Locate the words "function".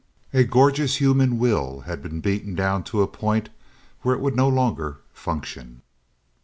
5.13-5.83